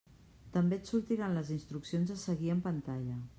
[0.55, 3.21] També et sortiran les instruccions a seguir en pantalla.